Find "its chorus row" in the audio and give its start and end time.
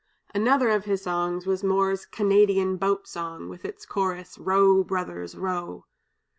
3.63-4.83